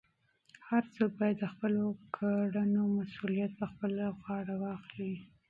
[0.69, 5.15] هر څوک باید د خپلو کړنو مسؤلیت په خپله غاړه واخلي.